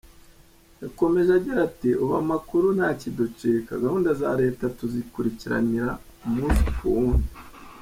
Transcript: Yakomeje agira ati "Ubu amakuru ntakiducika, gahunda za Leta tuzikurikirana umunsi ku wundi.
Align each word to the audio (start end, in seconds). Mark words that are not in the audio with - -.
Yakomeje 0.83 1.29
agira 1.37 1.59
ati 1.69 1.89
"Ubu 2.01 2.13
amakuru 2.23 2.65
ntakiducika, 2.77 3.71
gahunda 3.83 4.09
za 4.21 4.29
Leta 4.41 4.63
tuzikurikirana 4.77 5.85
umunsi 6.27 6.63
ku 6.77 6.85
wundi. 6.95 7.29